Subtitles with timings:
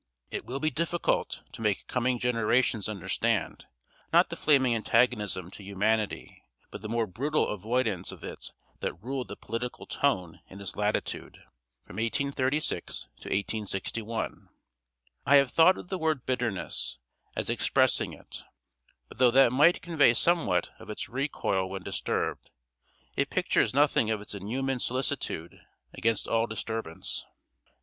[0.31, 3.67] It will be difficult to make coming generations understand,
[4.11, 9.27] not the flaming antagonism to humanity, but the more brutal avoidance of it that ruled
[9.27, 11.43] the political tone in this latitude,
[11.85, 14.49] from 1836 to 1861.
[15.27, 16.97] I have thought of the word bitterness,
[17.35, 18.43] as expressing it;
[19.07, 22.49] but though that might convey somewhat of its recoil when disturbed,
[23.15, 25.59] it pictures nothing of its inhuman solicitude
[25.93, 27.23] against all disturbance.